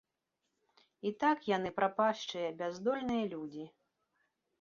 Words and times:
І 1.09 1.09
так 1.23 1.37
яны 1.57 1.69
прапашчыя, 1.79 2.47
бяздольныя 2.61 3.29
людзі. 3.35 3.67